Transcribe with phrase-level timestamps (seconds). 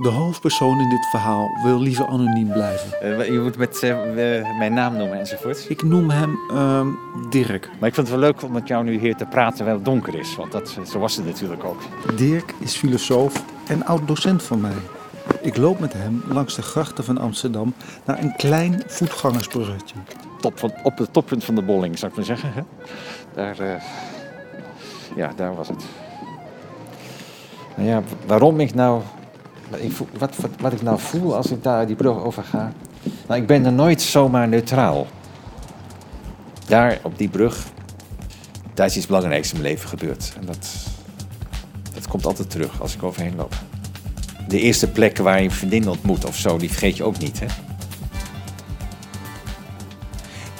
[0.00, 3.00] De hoofdpersoon in dit verhaal wil liever anoniem blijven.
[3.00, 3.96] Eh, je moet met eh,
[4.58, 5.66] mijn naam noemen enzovoort.
[5.68, 6.86] Ik noem hem ehm,
[7.30, 7.70] Dirk.
[7.78, 9.84] Maar ik vind het wel leuk om met jou nu hier te praten terwijl het
[9.84, 10.36] donker is.
[10.36, 11.80] Want dat, zo was het natuurlijk ook.
[12.16, 14.76] Dirk is filosoof en oud-docent van mij.
[15.40, 19.94] Ik loop met hem langs de grachten van Amsterdam naar een klein voetgangersbruggetje.
[20.40, 22.52] Top van, op het toppunt van de bolling, zou ik maar zeggen.
[22.52, 22.62] Hè?
[23.34, 23.82] Daar, eh,
[25.16, 25.84] ja, daar was het.
[27.76, 29.02] Nou ja, waarom ik nou...
[29.76, 32.72] Ik voel, wat, wat, ik nou voel als ik daar die brug over ga...
[33.26, 35.06] Nou, ik ben er nooit zomaar neutraal.
[36.66, 37.66] Daar, op die brug,
[38.74, 40.32] daar is iets belangrijks in mijn leven gebeurd.
[40.40, 40.68] En dat,
[41.94, 43.54] dat komt altijd terug als ik overheen loop.
[44.48, 47.40] De eerste plek waar je een vriendin ontmoet of zo, die vergeet je ook niet,
[47.40, 47.46] hè?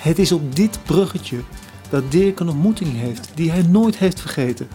[0.00, 1.38] Het is op dit bruggetje
[1.88, 4.68] dat Dirk een ontmoeting heeft die hij nooit heeft vergeten.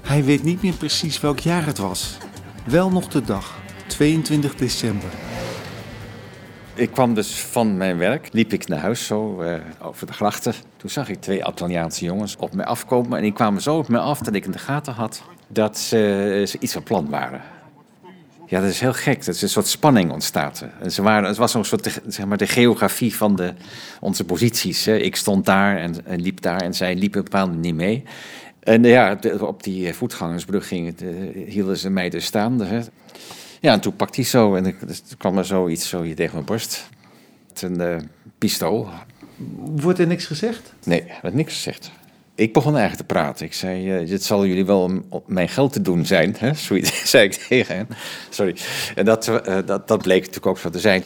[0.00, 2.18] Hij weet niet meer precies welk jaar het was.
[2.64, 5.10] Wel nog de dag, 22 december.
[6.74, 10.54] Ik kwam dus van mijn werk, liep ik naar huis zo uh, over de grachten.
[10.76, 13.16] Toen zag ik twee Italiaanse jongens op mij afkomen.
[13.16, 16.56] En die kwamen zo op mij af dat ik in de gaten had dat ze,
[16.60, 17.40] iets van plan waren.
[18.46, 19.24] Ja, dat is heel gek.
[19.24, 20.64] Dat is een soort spanning ontstaat.
[20.80, 23.52] En ze waren, het was een soort zeg maar, de geografie van de,
[24.00, 24.84] onze posities.
[24.84, 24.96] Hè.
[24.96, 28.04] Ik stond daar en, en, liep daar en zij liepen bepaald niet mee.
[28.60, 30.94] En ja, op die voetgangersbrug ging,
[31.46, 32.60] hielden ze mij dus staan.
[32.60, 32.80] Hè.
[33.60, 34.74] Ja, en toen pakte hij zo en er
[35.18, 36.88] kwam er zoiets zo hier tegen mijn borst.
[37.60, 37.96] Een uh,
[38.38, 38.88] pistool.
[39.56, 40.72] Wordt er niks gezegd?
[40.84, 41.90] Nee, er werd niks gezegd.
[42.34, 43.46] Ik begon eigenlijk te praten.
[43.46, 46.36] Ik zei, uh, dit zal jullie wel om, om mijn geld te doen zijn.
[46.38, 46.54] Hè?
[46.66, 47.88] Zoiets zei ik tegen hen.
[48.30, 48.56] Sorry.
[48.94, 51.04] En dat, uh, dat, dat bleek natuurlijk ook zo te zijn.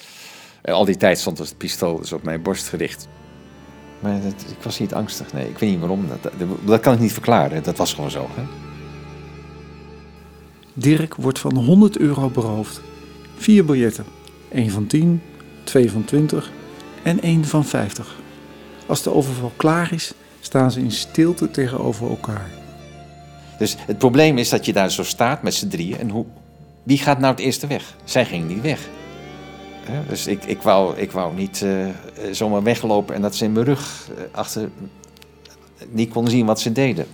[0.63, 3.09] En al die tijd stond dus het pistool dus op mijn borst gericht.
[4.01, 5.49] Maar dat, ik was niet angstig, nee.
[5.49, 6.09] Ik weet niet waarom.
[6.09, 7.63] Dat, dat, dat kan ik niet verklaren.
[7.63, 8.29] Dat was gewoon zo.
[8.35, 8.43] Hè?
[10.75, 12.81] Dirk wordt van 100 euro beroofd.
[13.37, 14.05] Vier biljetten.
[14.53, 15.23] Eén van 10,
[15.65, 16.51] twee van 20
[17.03, 18.17] en één van 50.
[18.87, 22.51] Als de overval klaar is, staan ze in stilte tegenover elkaar.
[23.59, 25.99] Dus het probleem is dat je daar zo staat met z'n drieën.
[25.99, 26.25] En hoe,
[26.83, 27.97] wie gaat nou het eerste weg?
[28.05, 28.89] Zij ging niet weg.
[30.09, 31.87] Dus ik, ik, wou, ik wou niet uh,
[32.31, 34.71] zomaar weglopen en dat ze in mijn rug uh, achter
[35.89, 37.07] niet kon zien wat ze deden.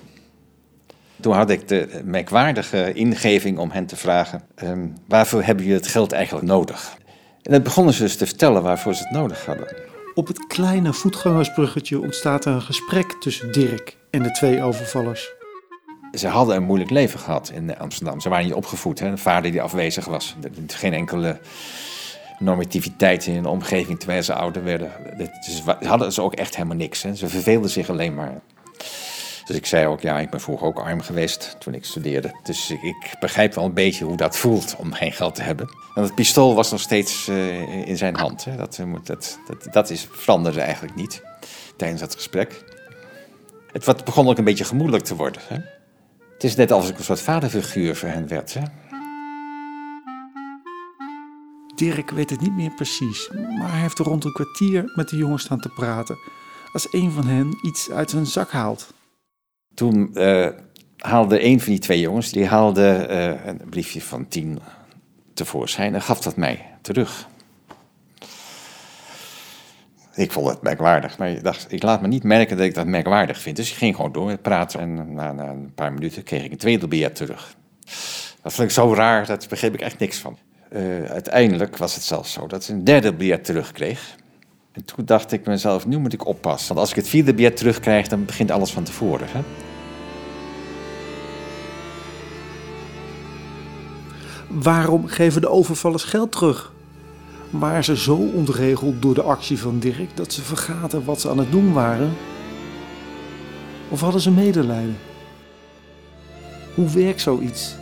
[1.20, 5.91] Toen had ik de merkwaardige ingeving om hen te vragen: um, waarvoor hebben jullie het
[5.91, 6.98] geld eigenlijk nodig?
[7.42, 9.76] En dan begonnen ze dus te vertellen waarvoor ze het nodig hadden.
[10.14, 15.30] Op het kleine voetgangersbruggetje ontstaat er een gesprek tussen Dirk en de twee overvallers.
[16.12, 18.20] Ze hadden een moeilijk leven gehad in Amsterdam.
[18.20, 18.98] Ze waren niet opgevoed.
[18.98, 19.06] Hè?
[19.06, 20.36] Een vader die afwezig was.
[20.66, 21.38] Geen enkele
[22.41, 24.93] normativiteit in de omgeving terwijl ze ouder werden.
[25.17, 27.03] Dus hadden ze ook echt helemaal niks.
[27.03, 27.15] Hè?
[27.15, 28.41] Ze verveelden zich alleen maar.
[29.45, 32.34] Dus ik zei ook, ja, ik ben vroeger ook arm geweest toen ik studeerde.
[32.43, 35.69] Dus ik, begrijp wel een beetje hoe dat voelt om geen geld te hebben.
[35.95, 38.45] En het pistool was nog steeds uh, in zijn hand.
[38.45, 38.57] Hè.
[38.57, 41.22] Dat, dat, dat, dat is, veranderde eigenlijk niet
[41.77, 42.65] tijdens dat gesprek.
[43.72, 45.43] Het wat begon ook een beetje gemoedelijk te worden.
[45.49, 45.57] Hè.
[46.33, 48.55] Het is net alsof ik een soort vaderfiguur voor hen werd.
[48.55, 48.62] Hè.
[51.80, 55.16] Dirk weet het niet meer precies, maar hij heeft er rond een kwartier met de
[55.16, 56.18] jongens staan te praten.
[56.72, 58.94] Als een van hen iets uit zijn zak haalt.
[59.74, 60.48] Toen uh,
[60.96, 64.58] haalde een van die twee jongens, die haalde uh, een briefje van tien
[65.34, 67.28] tevoorschijn en gaf dat mij terug.
[70.14, 72.86] Ik vond het merkwaardig, maar ik dacht, ik laat me niet merken dat ik dat
[72.86, 73.56] merkwaardig vind.
[73.56, 76.50] Dus ik ging gewoon door met praten en na, na een paar minuten kreeg ik
[76.50, 77.54] een tweede biljet terug.
[78.42, 80.38] Dat vond ik zo raar, daar begreep ik echt niks van.
[80.72, 84.16] Uh, uiteindelijk was het zelfs zo dat ze een derde biljet terugkreeg.
[84.72, 86.69] En toen dacht ik mezelf, nu moet ik oppassen.
[86.69, 89.26] Want als ik het vierde biljet terugkrijg, dan begint alles van tevoren.
[89.30, 89.41] Hè?
[94.48, 96.72] Waarom geven de overvallers geld terug?
[97.50, 101.38] Waren ze zo ontregeld door de actie van Dirk dat ze vergaten wat ze aan
[101.38, 102.12] het doen waren?
[103.89, 104.97] Of hadden ze medelijden?
[106.74, 107.79] Hoe werkt zoiets?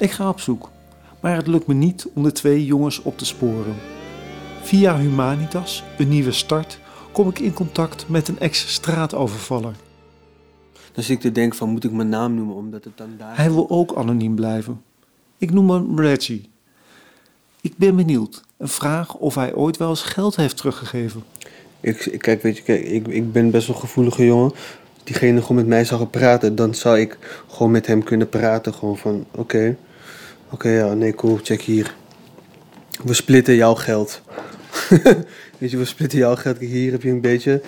[0.00, 0.70] Ik ga op zoek,
[1.20, 3.74] maar het lukt me niet om de twee jongens op te sporen.
[4.62, 6.78] Via Humanitas, een nieuwe start,
[7.12, 9.74] kom ik in contact met een ex-straatovervaller.
[10.92, 13.36] Dan zit ik te denken van, moet ik mijn naam noemen, omdat het dan daar...
[13.36, 14.82] Hij wil ook anoniem blijven.
[15.38, 16.50] Ik noem hem Reggie.
[17.60, 21.22] Ik ben benieuwd en vraag of hij ooit wel eens geld heeft teruggegeven.
[21.80, 24.52] Ik, kijk, weet je, kijk, ik, ik ben best wel een gevoelige jongen.
[25.04, 27.18] Diegene gewoon met mij zou gaan praten, dan zou ik
[27.48, 28.74] gewoon met hem kunnen praten.
[28.74, 29.76] Gewoon van, oké,
[30.50, 31.94] oké, ja, nee, cool, check hier.
[33.04, 34.22] We splitten jouw geld.
[35.58, 36.58] weet je, we splitten jouw geld.
[36.58, 37.62] Hier heb je een beetje.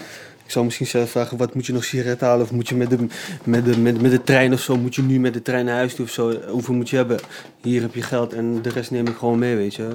[0.45, 2.45] Ik zou misschien zelf vragen, wat moet je nog sigaretten halen?
[2.45, 3.07] Of moet je met de,
[3.45, 4.77] met, de, met, met de trein of zo?
[4.77, 6.41] Moet je nu met de trein naar huis toe of zo?
[6.49, 7.21] Hoeveel moet je hebben?
[7.63, 9.89] Hier heb je geld en de rest neem ik gewoon mee, weet je.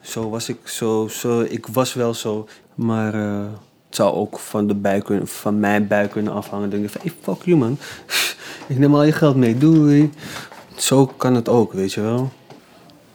[0.00, 2.48] Zo was ik, zo, zo, ik was wel zo.
[2.74, 3.46] Maar eh,
[3.86, 6.70] het zou ook van, de bui van mijn bui kunnen afhangen.
[6.70, 7.78] Dan denk ik van, hey, fuck you man.
[8.68, 10.10] ik neem al je geld mee, doei.
[10.78, 12.30] Zo kan het ook, weet je wel.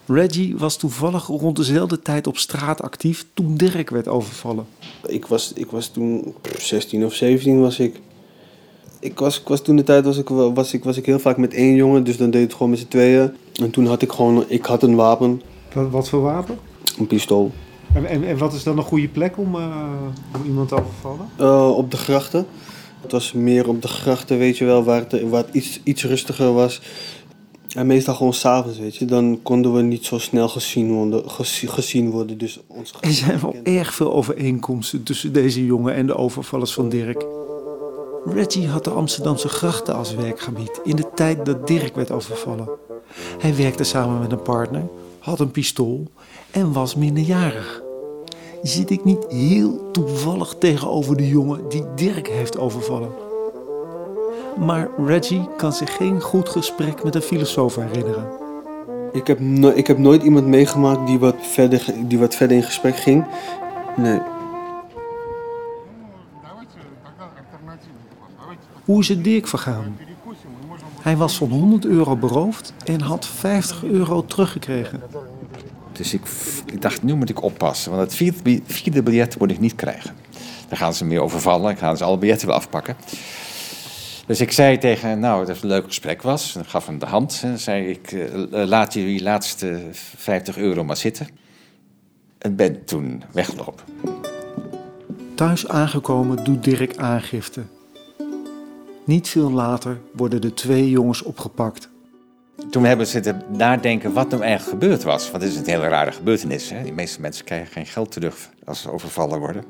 [0.06, 4.65] Reggie was toevallig rond dezelfde tijd op straat actief toen Dirk werd overvallen.
[5.06, 8.00] Ik was, ik was toen 16 of 17 was ik.
[9.00, 11.38] Ik was, ik was toen de tijd was ik, was, ik, was ik heel vaak
[11.38, 13.31] met één jongen, dus dan deed ik het gewoon met z'n tweeën.
[13.62, 15.42] En toen had ik gewoon, ik had een wapen,
[15.74, 16.57] Wat, wat voor wapen?
[17.00, 17.51] een pistool.
[17.94, 19.86] En, en, en wat is dan een goede plek om, eh,
[20.36, 21.30] om iemand te overvallen?
[21.38, 22.45] Eh, op de grachten.
[23.01, 26.04] Het was meer op de grachten, weet je wel, waar het, waar het iets, iets
[26.04, 26.81] rustiger was.
[27.75, 29.06] En meestal gewoon s'avonds, weet je.
[29.06, 33.40] Dan konden we niet zo snel gezien worden, gezi- gezien worden dus ons Er zijn
[33.40, 37.25] wel erg veel overeenkomsten tussen deze jongen en de overvallers van Dirk.
[38.25, 42.70] Reggie had de Amsterdamse grachten als werkgebied in de tijd dat Dirk werd overvallen.
[43.40, 44.84] Hij werkte samen met een partner,
[45.19, 46.08] had een pistool
[46.52, 47.81] en was minderjarig.
[48.62, 53.32] Zit ik niet heel toevallig tegenover de jongen die Dirk heeft overvallen?
[54.58, 58.28] Maar Reggie kan zich geen goed gesprek met een filosoof herinneren.
[59.12, 59.40] Ik heb,
[59.76, 63.26] ik heb nooit iemand meegemaakt die wat, verder, die wat verder in gesprek ging.
[63.96, 64.20] Nee.
[68.86, 69.98] Hoe is het Dirk vergaan?
[71.02, 75.02] Hij was van 100 euro beroofd en had 50 euro teruggekregen.
[75.92, 76.22] Dus ik,
[76.66, 80.16] ik dacht, nu moet ik oppassen, want het vierde, vierde biljet moet ik niet krijgen.
[80.68, 82.96] Dan gaan ze me overvallen, dan gaan ze alle biljetten weer afpakken.
[84.25, 86.56] Dus ik zei tegen, nou, dat het een leuk gesprek was.
[86.56, 87.42] En gaf hem de hand.
[87.44, 91.28] En zei ik, eh, laat jullie laatste 50 euro maar zitten.
[92.38, 93.84] En ben toen weggelopen.
[95.36, 97.62] Thuis aangekomen doet Dirk aangifte.
[99.06, 101.90] Niet veel later worden de twee jongens opgepakt.
[102.69, 105.31] Toen hebben we zitten nadenken wat nou eigenlijk gebeurd was.
[105.31, 106.69] Want het is een hele rare gebeurtenis.
[106.69, 106.84] Hè?
[106.84, 109.64] De meeste mensen krijgen geen geld terug als ze overvallen worden.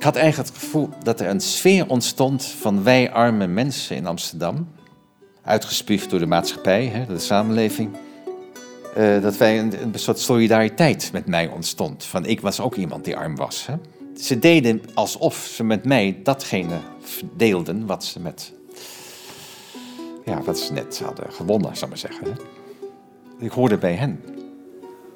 [0.00, 4.06] Ik had eigenlijk het gevoel dat er een sfeer ontstond van wij arme mensen in
[4.06, 4.68] Amsterdam.
[5.42, 7.96] Uitgespuugd door de maatschappij, hè, de samenleving.
[8.94, 12.04] Eh, dat wij een, een soort solidariteit met mij ontstond.
[12.04, 13.66] Van ik was ook iemand die arm was.
[13.66, 13.74] Hè?
[14.16, 16.78] Ze deden alsof ze met mij datgene
[17.36, 18.52] deelden wat ze met
[20.24, 22.26] ja, wat ze net hadden gewonnen, zou ik maar zeggen.
[22.26, 23.44] hè.
[23.44, 24.24] Ik hoorde bij hen.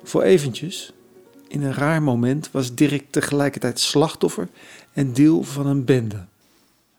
[0.03, 0.93] Voor eventjes,
[1.55, 4.49] in een raar moment was Dirk tegelijkertijd slachtoffer
[4.93, 6.25] en deel van een bende.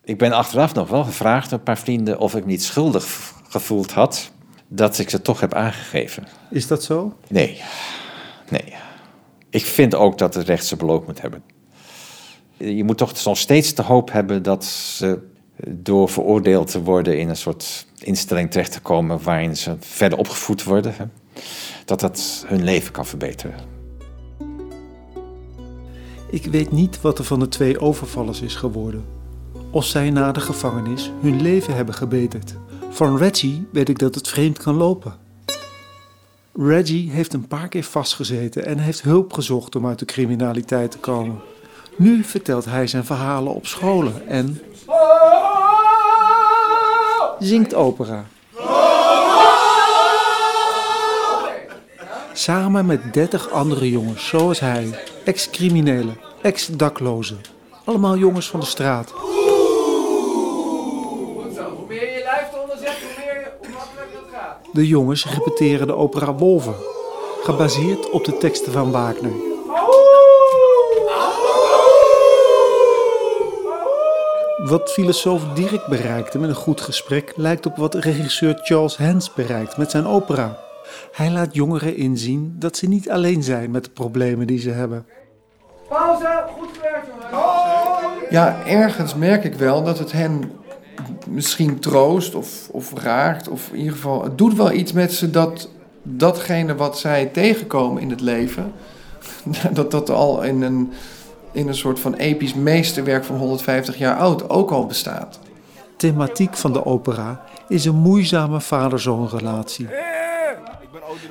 [0.04, 3.34] Ik ben achteraf nog wel gevraagd door een paar vrienden of ik me niet schuldig
[3.50, 4.32] gevoeld had
[4.68, 6.28] dat ik ze toch heb aangegeven.
[6.50, 7.18] Is dat zo?
[7.28, 7.62] Nee,
[8.50, 8.74] nee.
[9.50, 11.44] Ik vind ook dat het recht zijn beloop moet hebben.
[12.58, 15.20] Je moet toch nog steeds de hoop hebben dat ze
[15.68, 20.64] door veroordeeld te worden in een soort instelling terecht te komen waarin ze verder opgevoed
[20.64, 21.12] worden,
[21.86, 23.75] dat dat hun leven kan verbeteren.
[26.36, 29.06] Ik weet niet wat er van de twee overvallers is geworden.
[29.70, 32.56] Of zij na de gevangenis hun leven hebben gebeterd.
[32.90, 35.16] Van Reggie weet ik dat het vreemd kan lopen.
[36.54, 40.98] Reggie heeft een paar keer vastgezeten en heeft hulp gezocht om uit de criminaliteit te
[40.98, 41.40] komen.
[41.96, 44.62] Nu vertelt hij zijn verhalen op scholen en
[47.40, 48.26] zingt opera.
[52.34, 57.42] Samen met 30 andere jongens zoals hij, ex-criminelen, ex-daklozen.
[57.84, 59.14] Allemaal jongens van de straat.
[64.74, 66.76] De jongens repeteren de opera Wolven,
[67.44, 69.32] gebaseerd op de teksten van Wagner.
[74.58, 79.78] Wat filosoof Dirk bereikte met een goed gesprek lijkt op wat regisseur Charles Hans bereikt
[79.78, 80.60] met zijn opera.
[81.12, 85.06] Hij laat jongeren inzien dat ze niet alleen zijn met de problemen die ze hebben.
[85.98, 88.30] Pauze, goed gewerkt jongens.
[88.30, 90.52] Ja, ergens merk ik wel dat het hen
[91.30, 93.48] misschien troost of, of raakt.
[93.48, 95.70] Of in ieder geval, het doet wel iets met ze dat
[96.04, 98.72] datgene wat zij tegenkomen in het leven,
[99.72, 100.94] dat dat al in een,
[101.52, 105.40] in een soort van episch meesterwerk van 150 jaar oud ook al bestaat.
[105.98, 109.88] Thematiek van de opera is een moeizame vader-zoon relatie.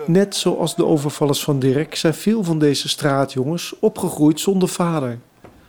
[0.07, 5.19] Net zoals de overvallers van Dirk zijn veel van deze straatjongens opgegroeid zonder vader.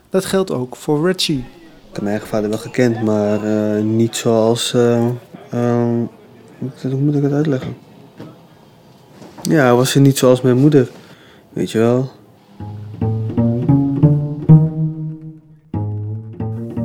[0.09, 1.37] Dat geldt ook voor Reggie.
[1.37, 4.73] Ik heb mijn eigen vader wel gekend, maar eh, niet zoals.
[4.73, 5.11] eh, eh,
[6.81, 7.77] hoe moet ik- het uitleggen?
[9.41, 10.89] Ja, hij was er niet zoals mijn moeder.
[11.53, 12.09] Weet je wel?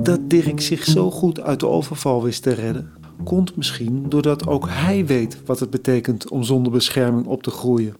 [0.02, 2.90] Dat Dirk zich zo goed uit de overval wist te redden,
[3.24, 7.96] komt misschien doordat ook hij weet wat het betekent om zonder bescherming op te groeien.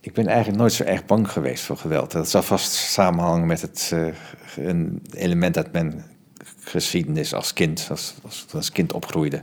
[0.00, 2.12] Ik ben eigenlijk nooit zo erg bang geweest voor geweld.
[2.12, 4.06] Dat zal vast samenhangen met het uh,
[4.56, 6.04] een element uit mijn
[6.60, 9.42] geschiedenis als kind, als, als, als kind opgroeide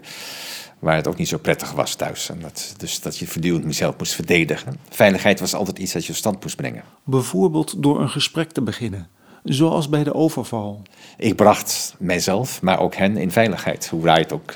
[0.83, 2.29] waar het ook niet zo prettig was thuis.
[2.29, 4.77] En dat, dus dat je voortdurend mezelf moest verdedigen.
[4.89, 6.83] Veiligheid was altijd iets dat je op stand moest brengen.
[7.03, 9.07] Bijvoorbeeld door een gesprek te beginnen,
[9.43, 10.81] zoals bij de overval.
[11.17, 14.53] Ik bracht mijzelf, maar ook hen in veiligheid, hoe raar het ook,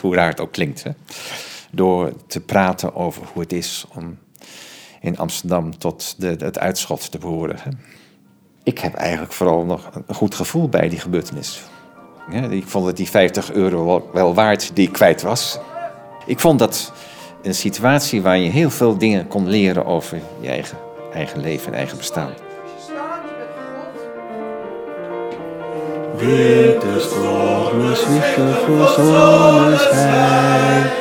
[0.00, 0.82] hoe raar het ook klinkt.
[0.82, 0.90] Hè.
[1.70, 4.18] Door te praten over hoe het is om
[5.00, 7.56] in Amsterdam tot de, het uitschot te behoren.
[7.58, 7.70] Hè.
[8.62, 11.62] Ik heb eigenlijk vooral nog een goed gevoel bij die gebeurtenis.
[12.50, 15.58] Ik vond het die 50 euro wel, wel waard die ik kwijt was.
[16.26, 16.92] Ik vond dat
[17.42, 20.78] een situatie waar je heel veel dingen kon leren over je eigen,
[21.12, 22.32] eigen leven en eigen bestaan.
[26.20, 30.97] Weg des Wortes, Lichter vor Sohnes hell.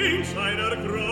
[0.00, 1.09] Er die Welt,